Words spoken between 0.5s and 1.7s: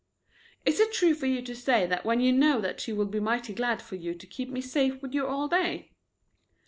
"Is it true for you to